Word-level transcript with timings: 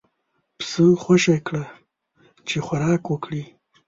پسه 0.57 0.83
خوشی 1.03 1.35
کړه 1.47 1.63
چې 2.47 2.57
خوراک 2.65 3.03
وکړي. 3.07 3.43